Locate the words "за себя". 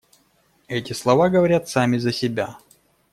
1.99-2.57